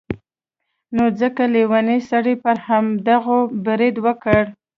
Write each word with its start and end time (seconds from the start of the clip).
نو 0.95 1.05
ځکه 1.21 1.43
لیوني 1.55 1.99
سړي 2.09 2.35
پر 2.43 2.55
همدغو 2.67 3.39
برید 3.65 3.95
وکړ. 4.05 4.41